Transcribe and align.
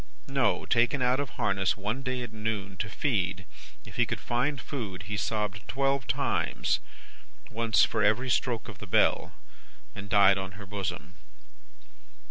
No! 0.27 0.65
Taken 0.65 1.03
out 1.03 1.19
of 1.19 1.29
harness 1.37 1.77
one 1.77 2.01
day 2.01 2.23
at 2.23 2.33
noon, 2.33 2.75
to 2.77 2.89
feed 2.89 3.45
if 3.85 3.97
he 3.97 4.07
could 4.07 4.19
find 4.19 4.59
food 4.59 5.03
he 5.03 5.15
sobbed 5.15 5.61
twelve 5.67 6.07
times, 6.07 6.79
once 7.51 7.85
for 7.85 8.01
every 8.03 8.31
stroke 8.31 8.67
of 8.67 8.79
the 8.79 8.87
bell, 8.87 9.33
and 9.93 10.09
died 10.09 10.39
on 10.39 10.53
her 10.53 10.65
bosom. 10.65 11.13